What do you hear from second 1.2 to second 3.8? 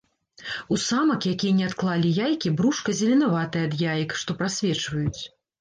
якія не адклалі яйкі, брушка зеленаватае ад